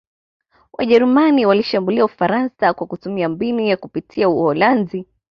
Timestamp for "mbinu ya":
3.29-3.77